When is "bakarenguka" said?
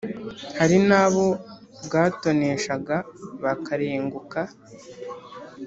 3.43-4.39